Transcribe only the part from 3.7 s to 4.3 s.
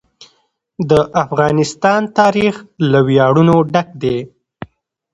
ډک دی.